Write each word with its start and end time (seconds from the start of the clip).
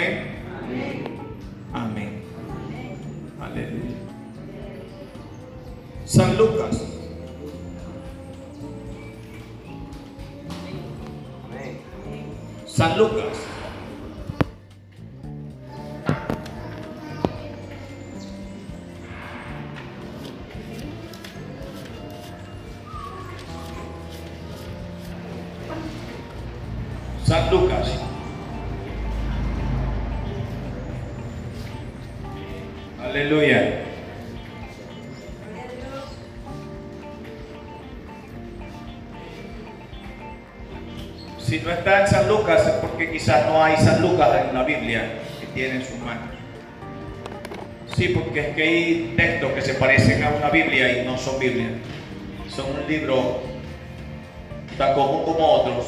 Amén. 0.00 0.24
Amén. 1.74 2.22
Aleluya. 3.38 3.96
San 6.06 6.36
Lucas. 6.38 6.86
San 12.66 12.96
Lucas. 12.96 13.19
Aleluya. 33.30 33.84
Si 41.38 41.60
no 41.60 41.70
está 41.70 42.00
en 42.00 42.08
San 42.08 42.28
Lucas 42.28 42.66
es 42.66 42.72
porque 42.74 43.12
quizás 43.12 43.46
no 43.46 43.62
hay 43.62 43.76
San 43.76 44.02
Lucas 44.02 44.30
en 44.48 44.52
la 44.52 44.64
Biblia 44.64 45.20
que 45.40 45.46
tiene 45.54 45.76
en 45.76 45.84
sus 45.84 45.98
manos. 45.98 46.24
Sí, 47.96 48.08
porque 48.08 48.40
es 48.40 48.56
que 48.56 48.62
hay 48.64 49.14
textos 49.16 49.52
que 49.52 49.62
se 49.62 49.74
parecen 49.74 50.24
a 50.24 50.30
una 50.30 50.50
Biblia 50.50 51.00
y 51.00 51.06
no 51.06 51.16
son 51.16 51.38
Biblia. 51.38 51.68
Son 52.48 52.66
un 52.66 52.90
libro 52.90 53.42
tan 54.76 54.92
común 54.94 55.22
como 55.24 55.46
otros 55.46 55.86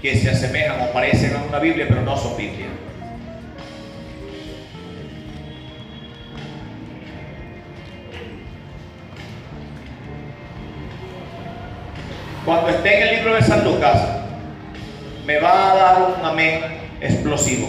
que 0.00 0.14
se 0.16 0.30
asemejan 0.30 0.80
o 0.80 0.92
parecen 0.92 1.34
a 1.34 1.42
una 1.42 1.58
Biblia, 1.58 1.86
pero 1.88 2.02
no 2.02 2.16
son 2.16 2.36
Biblia. 2.36 2.68
Cuando 12.44 12.70
esté 12.70 12.96
en 12.96 13.08
el 13.08 13.16
libro 13.16 13.34
de 13.36 13.42
San 13.42 13.64
Lucas, 13.64 14.02
me 15.24 15.38
va 15.38 15.70
a 15.70 15.76
dar 15.76 16.02
un 16.02 16.24
amén 16.24 16.60
explosivo. 17.00 17.68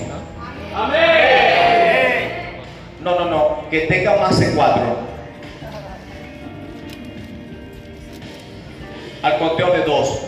Amén. 0.75 2.63
No, 3.01 3.19
no, 3.19 3.25
no, 3.25 3.69
que 3.69 3.81
tenga 3.81 4.15
más 4.17 4.39
de 4.39 4.51
cuatro. 4.53 4.97
Al 9.21 9.37
conteo 9.37 9.71
de 9.73 9.83
dos. 9.83 10.21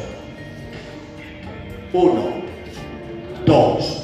Uno, 1.92 2.44
dos. 3.46 3.95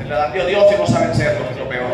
Se 0.00 0.08
la 0.08 0.16
da 0.16 0.28
Dios 0.30 0.46
Dios 0.46 0.64
y 0.72 0.80
no 0.80 0.86
saben 0.86 1.14
serlo, 1.14 1.44
es 1.50 1.56
lo 1.58 1.68
peor. 1.68 1.84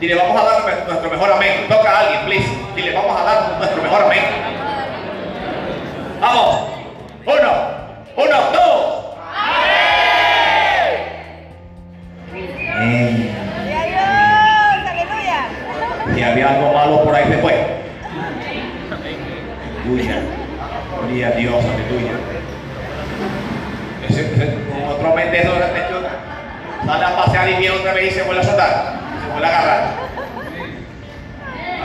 Dile, 0.00 0.14
vamos 0.14 0.40
a 0.40 0.44
dar 0.44 0.86
nuestro 0.88 1.10
mejor 1.10 1.32
amén. 1.32 1.66
Toca 1.68 1.90
a 1.90 2.00
alguien, 2.00 2.24
please. 2.24 2.48
Dile, 2.74 2.94
vamos 2.94 3.20
a 3.20 3.24
dar 3.24 3.58
nuestro 3.58 3.82
mejor 3.82 4.02
amén. 4.04 4.24
Vamos. 6.20 6.68
Uno, 7.26 7.52
uno, 8.16 8.36
dos. 8.52 9.04
Amén. 12.74 13.30
Y 16.16 16.22
había 16.22 16.48
algo 16.48 16.72
malo 16.72 17.04
por 17.04 17.14
ahí 17.14 17.28
después. 17.28 17.54
Aleluya. 19.84 20.22
Gloria 20.98 21.28
a 21.28 21.30
Dios, 21.32 21.64
aleluya. 21.64 22.43
Con 24.08 24.84
otro 24.84 25.12
amén 25.12 25.30
de 25.30 25.38
de 25.38 25.44
hecho, 25.44 26.02
sale 26.86 27.04
a 27.04 27.16
pasear 27.16 27.48
y 27.48 27.54
viene 27.54 27.76
otra 27.76 27.94
vez 27.94 28.12
y 28.12 28.14
se 28.14 28.22
vuelve 28.22 28.42
a 28.42 28.44
soltar. 28.44 29.00
Se 29.22 29.30
vuelve 29.30 29.46
a 29.46 29.58
agarrar. 29.58 29.94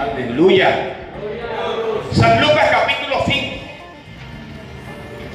Aleluya. 0.02 0.96
San 2.12 2.42
Lucas 2.42 2.70
capítulo 2.72 3.24
5. 3.26 3.56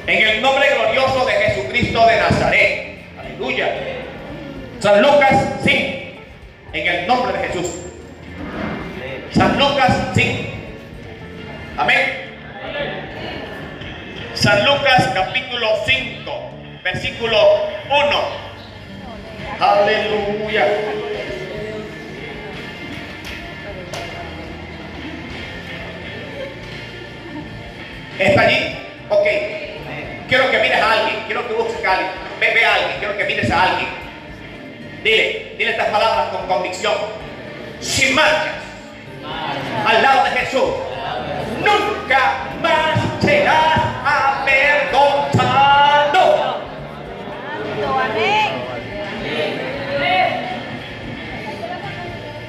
En 0.07 0.27
el 0.27 0.41
nombre 0.41 0.67
glorioso 0.75 1.25
de 1.25 1.33
Jesucristo 1.33 2.05
de 2.05 2.17
Nazaret. 2.17 3.05
Aleluya. 3.19 3.73
San 4.79 5.01
Lucas 5.01 5.45
5. 5.63 5.77
En 6.73 6.87
el 6.87 7.07
nombre 7.07 7.37
de 7.37 7.47
Jesús. 7.47 7.67
San 9.31 9.57
Lucas 9.57 9.91
5. 10.13 10.49
Amén. 11.77 12.25
San 14.35 14.65
Lucas 14.65 15.11
capítulo 15.13 15.67
5, 15.85 16.51
versículo 16.85 17.67
1. 17.89 18.45
Aleluya. 19.59 20.67
¿Está 28.19 28.41
allí? 28.41 28.77
Ok. 29.09 29.25
Quiero 30.27 30.51
que 30.51 30.59
mires 30.59 30.79
a 30.79 30.91
alguien, 30.91 31.23
quiero 31.25 31.47
que 31.47 31.53
busques 31.55 31.83
a 31.83 31.91
alguien. 31.91 32.11
Ve, 32.39 32.53
ve 32.53 32.65
a 32.65 32.75
alguien, 32.75 32.99
quiero 32.99 33.17
que 33.17 33.23
mires 33.23 33.49
a 33.49 33.63
alguien. 33.63 33.89
Dile, 35.03 35.55
dile 35.57 35.71
estas 35.71 35.87
palabras 35.87 36.27
con 36.29 36.45
convicción. 36.47 36.93
Si 37.79 38.13
marchas 38.13 38.63
al 39.87 40.03
lado 40.03 40.25
de 40.25 40.31
Jesús, 40.39 40.69
nunca 41.61 42.49
más 42.61 42.99
serás 43.21 43.79
avergonzado. 44.05 45.55
Amén. 48.05 48.63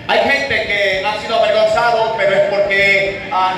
Hay 0.08 0.18
gente 0.20 0.66
que 0.66 1.04
ha 1.04 1.20
sido 1.20 1.36
avergonzado, 1.36 2.14
pero 2.16 2.32
es 2.36 2.48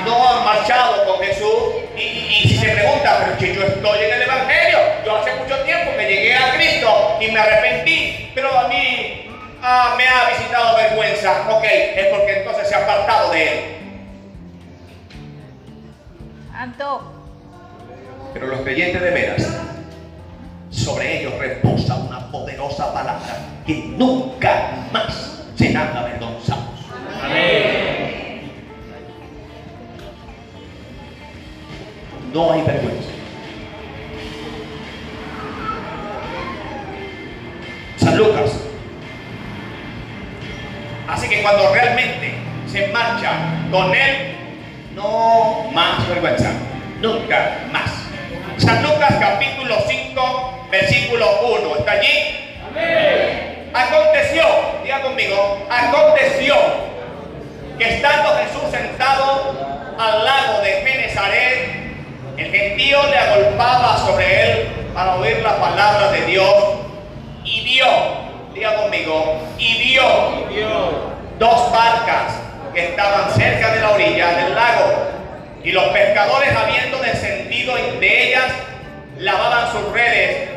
no 0.05 0.29
han 0.29 0.45
marchado 0.45 1.05
con 1.07 1.21
Jesús. 1.25 1.75
Y, 1.97 2.01
y- 2.01 2.41
y 2.45 2.49
si 2.49 2.57
se 2.59 2.69
pregunta, 2.69 3.19
pero 3.25 3.39
que 3.39 3.55
yo 3.55 3.63
estoy 3.65 3.99
en 4.05 4.15
el 4.15 4.23
Evangelio, 4.23 4.79
yo 5.05 5.17
hace 5.17 5.35
mucho 5.37 5.57
tiempo 5.65 5.91
que 5.97 6.05
llegué 6.09 6.35
a 6.37 6.55
Cristo 6.55 7.17
y 7.21 7.31
me 7.31 7.41
arrepentí, 7.41 8.31
pero 8.35 8.57
a 8.57 8.69
mí 8.69 9.31
ah, 9.63 9.95
me 9.97 10.07
ha 10.07 10.29
visitado 10.37 10.77
vergüenza. 10.77 11.47
Ok, 11.51 11.65
es 11.65 12.07
porque 12.09 12.39
entonces 12.39 12.69
se 12.69 12.75
ha 12.75 12.79
apartado 12.85 13.31
de 13.33 13.43
Él. 13.43 13.61
Santo. 16.53 17.13
Pero 18.35 18.47
los 18.49 18.61
creyentes 18.61 19.01
de 19.01 19.11
veras, 19.11 19.47
sobre 20.71 21.21
ellos 21.21 21.35
reposa 21.39 21.95
una 21.97 22.31
poderosa 22.31 22.93
palabra 22.93 23.37
que 23.67 23.75
nunca 23.75 24.71
más 24.93 25.28
No 32.39 32.53
hay 32.53 32.63
vergüenza. 32.63 33.11
San 37.97 38.17
Lucas. 38.17 38.53
Así 41.09 41.29
que 41.29 41.43
cuando 41.43 41.75
realmente 41.75 42.35
se 42.69 42.87
marcha 42.93 43.33
con 43.73 43.93
él, 43.93 44.37
no 44.95 45.69
más 45.73 46.09
vergüenza. 46.09 46.53
Nunca 47.01 47.59
más. 47.73 47.91
San 48.59 48.85
Lucas 48.85 49.17
capítulo 49.19 49.75
5, 49.89 50.69
versículo 50.71 51.41
1. 51.61 51.77
¿Está 51.77 51.91
allí? 51.91 52.09
Aconteció, 53.75 54.45
diga 54.85 55.03
conmigo, 55.03 55.67
aconteció 55.69 56.55
que 57.77 57.97
estando 57.97 58.29
Jesús 58.37 58.71
sentado 58.71 59.97
al 59.99 60.25
lago 60.25 60.61
de 60.61 60.71
Genezaret, 60.87 61.79
el 62.39 62.53
gentío 62.53 63.03
le 63.11 63.19
agolpaba 63.39 63.97
sobre 63.99 64.43
él 64.43 64.69
para 64.95 65.17
oír 65.17 65.39
la 65.43 65.57
palabra 65.57 66.11
de 66.13 66.27
Dios. 66.27 66.55
Y 67.45 67.61
vio, 67.63 67.87
diga 68.55 68.77
conmigo, 68.77 69.37
y 69.59 69.75
vio 69.79 70.05
dos 71.39 71.73
barcas 71.73 72.41
que 72.75 72.87
estaban 72.87 73.31
cerca 73.33 73.75
de 73.75 73.81
la 73.81 73.91
orilla 73.91 74.31
del 74.33 74.55
lago. 74.55 75.09
Y 75.65 75.73
los 75.73 75.85
pescadores 75.89 76.55
habiendo 76.55 76.99
descendido 76.99 77.75
de 77.75 78.29
ellas 78.29 78.53
lavaban 79.19 79.73
sus 79.73 79.93
redes. 79.93 80.49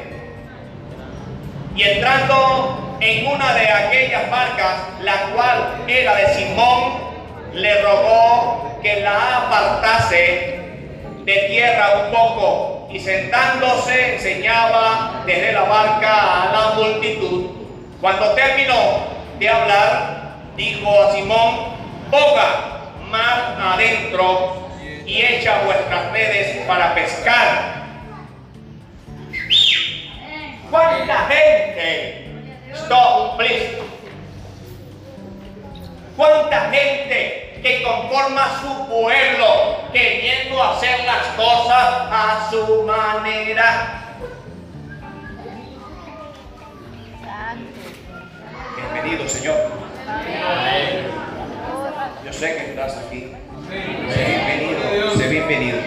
Y 1.75 1.83
entrando 1.83 2.97
en 2.99 3.25
una 3.27 3.53
de 3.53 3.69
aquellas 3.69 4.29
barcas, 4.29 4.75
la 5.01 5.13
cual 5.33 5.83
era 5.87 6.15
de 6.15 6.33
Simón, 6.35 7.11
le 7.53 7.81
rogó 7.81 8.79
que 8.83 9.01
la 9.01 9.37
apartase 9.37 10.59
de 11.25 11.33
tierra 11.49 12.05
un 12.05 12.11
poco 12.11 12.70
y 12.93 12.99
sentándose 12.99 14.15
enseñaba 14.15 15.23
desde 15.25 15.53
la 15.53 15.63
barca 15.63 16.43
a 16.43 16.51
la 16.51 16.75
multitud. 16.75 17.51
Cuando 17.99 18.33
terminó 18.33 19.07
de 19.39 19.49
hablar, 19.49 20.35
dijo 20.57 21.01
a 21.01 21.11
Simón, 21.13 21.55
boga 22.09 22.91
más 23.09 23.59
adentro 23.59 24.69
y 25.05 25.21
echa 25.21 25.63
vuestras 25.65 26.11
redes 26.11 26.65
para 26.67 26.93
pescar. 26.93 27.81
¿Cuánta 30.69 31.27
gente? 31.27 32.27
Stop, 32.73 33.37
please. 33.37 33.77
¿Cuánta 36.15 36.69
gente 36.71 37.40
que 37.61 37.83
conforma 37.83 38.59
su 38.61 38.87
pueblo 38.87 39.91
queriendo 39.93 40.63
hacer 40.63 41.05
las 41.05 41.27
cosas 41.37 42.07
a 42.11 42.47
su 42.49 42.83
manera? 42.83 43.97
Bienvenido, 48.75 49.27
Señor. 49.27 49.55
Yo 52.25 52.33
sé 52.33 52.55
que 52.55 52.69
estás 52.71 52.97
aquí. 52.97 53.31
Sé 54.09 54.25
bienvenido, 54.25 55.15
sé 55.15 55.27
bienvenido. 55.27 55.77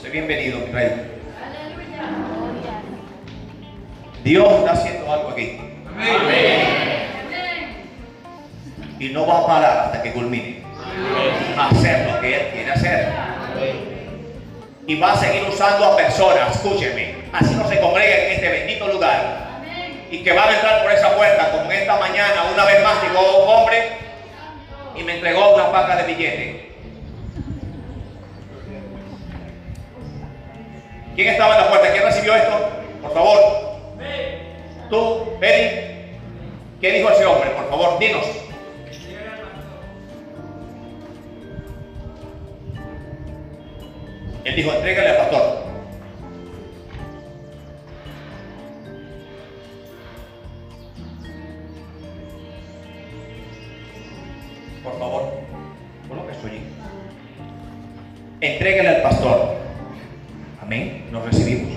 Sé 0.00 0.08
bienvenido, 0.08 0.58
mi 0.60 0.72
rey. 0.72 1.12
Dios 4.24 4.52
está 4.52 4.72
haciendo 4.72 5.12
algo 5.12 5.28
aquí. 5.28 5.60
Y 8.98 9.08
no 9.10 9.26
va 9.26 9.40
a 9.40 9.46
parar 9.46 9.78
hasta 9.86 10.02
que 10.02 10.12
culmine. 10.12 10.62
Hacer 11.58 12.10
lo 12.10 12.20
que 12.20 12.34
Él 12.34 12.48
quiere 12.52 12.72
hacer. 12.72 13.08
Y 14.86 14.98
va 15.00 15.12
a 15.12 15.16
seguir 15.16 15.42
usando 15.48 15.84
a 15.84 15.96
personas, 15.96 16.54
escúcheme, 16.54 17.16
así 17.32 17.54
no 17.54 17.68
se 17.68 17.80
congregan 17.80 18.20
en 18.20 18.32
este 18.32 18.48
bendito 18.48 18.86
lugar. 18.86 19.46
Y 20.10 20.22
que 20.22 20.32
van 20.32 20.48
a 20.48 20.54
entrar 20.54 20.82
por 20.82 20.92
esa 20.92 21.16
puerta, 21.16 21.50
como 21.50 21.70
esta 21.72 21.96
mañana, 21.96 22.44
una 22.52 22.64
vez 22.64 22.82
más 22.84 23.02
llegó 23.02 23.44
un 23.44 23.48
hombre 23.48 23.88
y 24.94 25.02
me 25.02 25.14
entregó 25.14 25.54
una 25.54 25.72
paca 25.72 25.96
de 25.96 26.14
billetes. 26.14 26.66
¿Quién 31.16 31.28
estaba 31.28 31.56
en 31.56 31.62
la 31.62 31.68
puerta? 31.68 31.92
¿Quién 31.92 32.04
recibió 32.04 32.36
esto? 32.36 32.68
Por 33.02 33.12
favor. 33.12 33.38
Tú, 34.90 35.38
Eddie. 35.40 35.96
¿Qué 36.80 36.92
dijo 36.92 37.10
ese 37.10 37.24
hombre? 37.24 37.50
Por 37.50 37.70
favor, 37.70 37.98
dinos. 37.98 38.26
Dijo, 44.56 44.72
entrégale 44.72 45.10
al 45.10 45.16
pastor. 45.18 45.66
Por 54.82 54.98
favor, 54.98 55.32
colóquese 56.08 56.46
allí. 56.46 56.60
Entrégale 58.40 58.88
al 58.88 59.02
pastor. 59.02 59.56
Amén. 60.62 61.06
Nos 61.12 61.24
recibimos. 61.26 61.74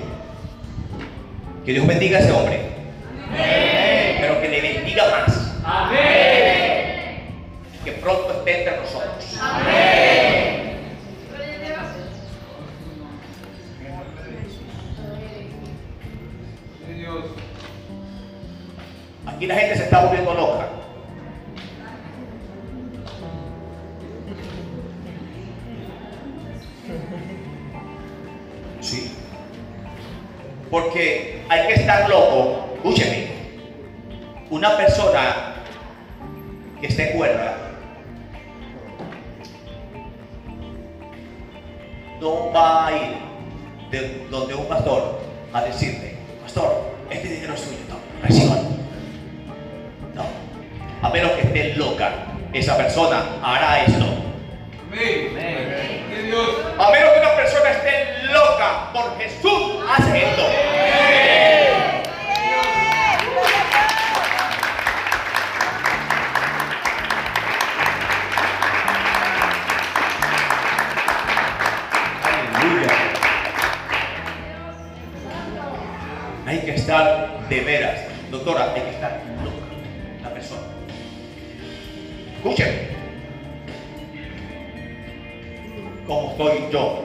Que 1.66 1.74
Dios 1.74 1.86
bendiga 1.86 2.18
a 2.18 2.22
ese 2.22 2.32
hombre. 2.32 2.62
Pero 4.22 4.42
que 4.42 4.48
le 4.48 4.62
bendiga 4.62 5.04
más. 5.12 5.54
Que 7.84 7.92
pronto 7.92 8.32
esté 8.32 8.60
entre 8.60 8.78
nosotros. 8.78 9.38
Aquí 19.26 19.48
la 19.48 19.56
gente 19.56 19.78
se 19.78 19.84
está 19.84 20.06
volviendo 20.06 20.34
loca. 20.34 20.68
Sí. 28.82 29.16
Porque 30.70 31.42
hay 31.50 31.68
que 31.68 31.74
estar 31.74 32.10
loco. 32.10 32.70
Escúcheme. 32.76 33.28
Una 34.50 34.76
persona 34.78 35.56
que 36.80 36.88
esté 36.88 37.12
cuerda 37.12 37.58
no 42.20 42.52
va 42.52 42.88
a 42.88 42.92
ir 42.92 43.18
de 43.92 44.28
donde 44.30 44.56
un 44.56 44.66
pastor 44.68 45.20
a 45.54 45.62
decirle, 45.62 46.16
pastor, 46.42 46.92
este 47.10 47.28
dinero 47.28 47.54
es 47.54 47.60
suyo, 47.62 47.78
no. 47.90 48.69
Esa 52.54 52.78
persona 52.78 53.24
hará 53.44 53.84
esto. 53.84 54.06
A 56.80 56.92
menos 56.92 57.12
que 57.14 57.20
una 57.20 57.36
persona 57.36 57.70
esté 57.72 58.24
loca 58.32 58.92
por 58.94 59.18
Jesús, 59.18 59.84
hace 59.90 60.24
esto. 60.24 60.69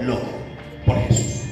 Loco 0.05 0.29
por 0.87 0.97
Jesús. 1.09 1.43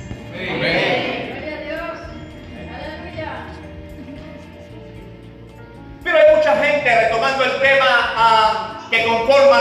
Pero 6.04 6.16
hay 6.18 6.36
mucha 6.36 6.56
gente, 6.56 7.00
retomando 7.00 7.44
el 7.44 7.60
tema 7.60 8.12
ah, 8.16 8.80
que 8.90 9.04
conforma 9.04 9.60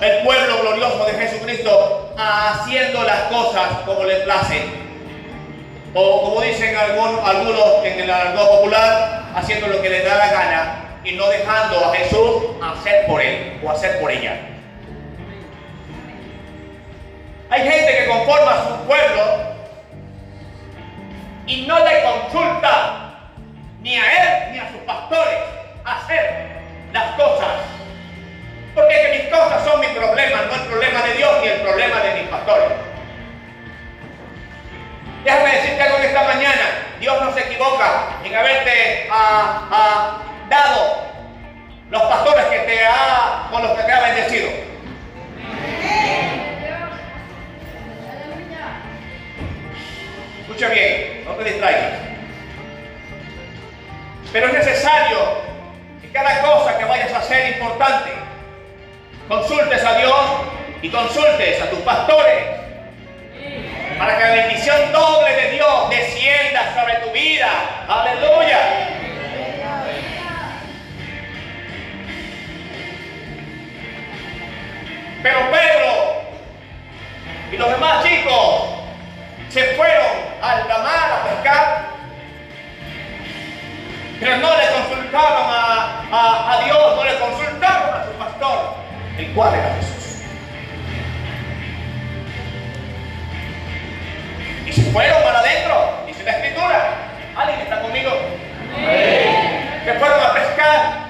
el 0.00 0.24
pueblo 0.24 0.60
glorioso 0.60 1.04
de 1.06 1.12
Jesucristo, 1.14 2.12
ah, 2.16 2.60
haciendo 2.60 3.02
las 3.02 3.20
cosas 3.22 3.68
como 3.84 4.04
les 4.04 4.18
place. 4.20 4.62
O 5.94 6.22
como 6.24 6.40
dicen 6.40 6.76
algún- 6.76 7.18
algunos 7.24 7.84
en 7.84 8.00
el 8.00 8.10
argot 8.10 8.48
popular, 8.48 9.22
haciendo 9.34 9.68
lo 9.68 9.80
que 9.82 9.90
les 9.90 10.04
da 10.04 10.16
la 10.16 10.28
gana 10.28 10.80
y 11.04 11.12
no 11.12 11.28
dejando 11.28 11.84
a 11.86 11.94
Jesús 11.94 12.42
hacer 12.62 13.06
por 13.06 13.20
él 13.20 13.60
o 13.64 13.70
hacer 13.70 14.00
por 14.00 14.10
ella. 14.10 14.36
Hay 17.50 17.68
gente 17.68 17.98
que 17.98 18.06
conforma 18.06 18.64
su 18.68 18.86
pueblo 18.86 19.22
y 21.46 21.66
no 21.66 21.78
le 21.78 22.02
consulta 22.02 23.14
ni 23.80 23.96
a 23.96 24.12
él 24.12 24.52
ni 24.52 24.58
a 24.58 24.70
sus 24.70 24.80
pastores 24.80 25.38
hacer 25.84 26.62
las 26.92 27.12
cosas. 27.12 27.52
Porque 28.74 28.94
que 28.94 29.18
mis 29.18 29.32
cosas 29.32 29.64
son 29.64 29.80
mi 29.80 29.86
problema, 29.88 30.42
no 30.48 30.54
el 30.54 30.68
problema 30.68 31.02
de 31.02 31.14
Dios 31.14 31.32
ni 31.42 31.48
el 31.48 31.60
problema 31.60 32.00
de 32.00 32.20
mis 32.20 32.30
pastores. 32.30 32.68
Déjame 35.22 35.52
decirte 35.52 35.82
algo 35.82 35.98
en 35.98 36.04
esta 36.04 36.22
mañana. 36.24 36.62
Dios 36.98 37.22
no 37.22 37.32
se 37.32 37.40
equivoca 37.40 38.18
en 38.24 38.34
haberte 38.34 39.08
ah, 39.10 39.68
ah, 39.70 40.18
dado 40.48 41.04
los 41.90 42.02
pastores 42.02 42.44
que 42.46 42.58
te 42.60 42.86
ha, 42.86 43.48
con 43.50 43.62
los 43.62 43.72
que 43.72 43.82
te 43.84 43.92
ha 43.92 44.00
bendecido. 44.00 44.63
Escucha 50.54 50.72
bien, 50.72 51.24
no 51.24 51.32
te 51.32 51.50
distraigas. 51.50 51.94
Pero 54.32 54.46
es 54.46 54.52
necesario 54.52 55.18
que 56.00 56.12
cada 56.12 56.42
cosa 56.42 56.78
que 56.78 56.84
vayas 56.84 57.12
a 57.12 57.18
hacer 57.18 57.54
importante, 57.54 58.12
consultes 59.26 59.84
a 59.84 59.98
Dios 59.98 60.16
y 60.80 60.90
consultes 60.90 61.60
a 61.60 61.70
tus 61.70 61.80
pastores 61.80 62.44
para 63.98 64.16
que 64.16 64.24
la 64.24 64.30
bendición 64.30 64.92
doble 64.92 65.34
de 65.34 65.50
Dios 65.50 65.90
descienda 65.90 66.72
sobre 66.72 66.94
tu 67.04 67.10
vida. 67.10 67.50
Aleluya. 67.88 68.58
Pero 75.20 75.50
Pedro 75.50 76.22
y 77.50 77.56
los 77.56 77.70
demás 77.72 78.04
chicos 78.04 78.74
se 79.54 79.62
fueron 79.76 79.93
al 80.44 80.68
mar 80.68 81.12
a 81.12 81.28
pescar. 81.28 81.84
Pero 84.20 84.36
no 84.36 84.48
le 84.56 84.66
consultaron 84.68 85.46
a, 85.50 86.52
a, 86.52 86.64
Dios, 86.64 86.96
no 86.96 87.04
le 87.04 87.18
consultaron 87.18 87.94
a 87.94 88.04
su 88.04 88.12
pastor, 88.12 88.76
el 89.18 89.32
cual 89.34 89.54
era 89.54 89.74
Jesús. 89.74 90.22
Y 94.66 94.72
se 94.72 94.82
fueron 94.92 95.22
para 95.22 95.40
adentro, 95.40 96.04
dice 96.06 96.22
la 96.22 96.30
escritura. 96.30 96.94
¿Alguien 97.36 97.60
está 97.60 97.80
conmigo? 97.82 98.10
Sí. 98.74 99.84
Se 99.84 99.94
fueron 99.94 100.22
a 100.22 100.32
pescar. 100.32 101.03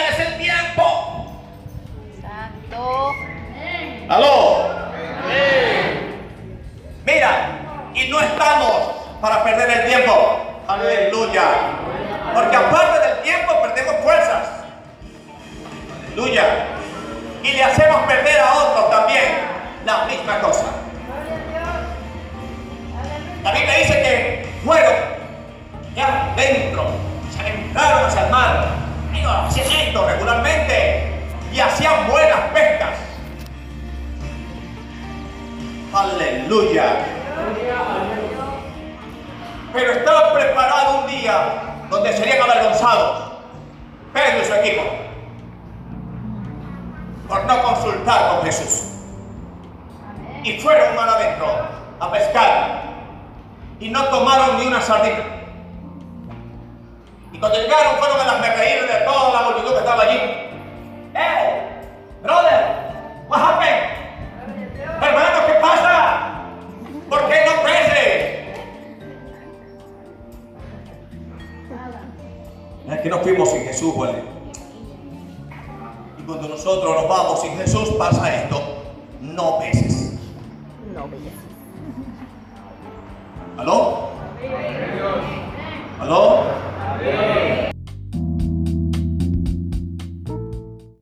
Pierdes 0.00 0.28
el 0.28 0.38
tiempo. 0.38 1.42
Santo. 2.22 3.14
Aló. 4.08 4.68
Mira, 7.04 7.48
y 7.94 8.08
no 8.08 8.20
estamos 8.20 8.72
para 9.20 9.44
perder 9.44 9.70
el 9.70 9.88
tiempo. 9.88 10.62
Aleluya. 10.68 11.42
Porque 12.34 12.56
aparte 12.56 13.08
del 13.08 13.22
tiempo 13.22 13.62
perdemos 13.62 13.96
fuerzas. 14.02 14.48
Aleluya. 16.06 16.44
Y 17.42 17.52
le 17.52 17.64
hacemos 17.64 18.02
perder 18.06 18.40
a 18.40 18.54
otros 18.54 18.90
también 18.90 19.24
la 19.84 20.04
misma 20.04 20.40
cosa. 20.40 20.66
La 23.42 23.52
Biblia 23.52 23.78
dice 23.78 24.02
que 24.02 24.60
fueron 24.64 24.94
ya 25.96 26.34
dentro, 26.36 26.90
se 27.34 27.40
adentraron 27.40 28.04
hacia 28.04 28.24
el 28.26 28.30
mar. 28.30 28.79
Hacían 29.30 29.70
esto 29.70 30.06
regularmente 30.08 31.12
y 31.52 31.60
hacían 31.60 32.08
buenas 32.08 32.40
pescas. 32.52 32.90
Aleluya. 35.94 37.04
Pero 39.72 39.92
estaban 39.92 40.34
preparados 40.34 41.04
un 41.04 41.10
día 41.10 41.62
donde 41.90 42.12
serían 42.16 42.42
avergonzados. 42.42 43.32
Pedro 44.12 44.42
y 44.42 44.44
su 44.44 44.54
equipo. 44.54 44.82
Por 47.28 47.44
no 47.44 47.62
consultar 47.62 48.30
con 48.30 48.44
Jesús. 48.44 48.88
Y 50.42 50.58
fueron 50.58 50.96
mar 50.96 51.08
adentro 51.08 51.46
a 52.00 52.10
pescar. 52.10 52.82
Y 53.78 53.88
no 53.90 54.04
tomaron 54.06 54.58
ni 54.58 54.66
una 54.66 54.80
sardina. 54.80 55.39
Cuando 57.40 57.58
llegaron 57.58 57.96
fueron 57.96 58.20
a 58.20 58.24
las 58.26 58.58
reír 58.58 58.82
de 58.82 59.04
toda 59.06 59.32
la 59.32 59.48
multitud 59.48 59.72
que 59.72 59.78
estaba 59.78 60.02
allí. 60.02 60.18
¡Eh! 61.14 61.70
¡Brother! 62.22 62.76
¿What 63.28 63.40
happened? 63.40 63.90
Hermano, 65.02 65.46
¿qué 65.46 65.54
pasa? 65.54 66.42
¿Por 67.08 67.28
qué 67.28 67.36
no 67.46 67.62
crece? 67.62 68.54
Es 72.90 73.00
que 73.00 73.08
nos 73.08 73.22
fuimos 73.22 73.50
sin 73.50 73.64
Jesús, 73.64 73.94
güey. 73.94 74.14
Y 76.18 76.22
cuando 76.24 76.48
nosotros 76.48 76.94
nos 76.94 77.08
vamos 77.08 77.40
sin 77.40 77.56
Jesús 77.56 77.88
pasa 77.98 78.34
esto. 78.34 78.60
No 79.22 79.58
peces. 79.60 80.18
No, 80.94 81.08
belleza. 81.08 81.40
¿Aló? 83.56 84.10
¿Aló? 86.00 86.69
Amém. 87.08 87.69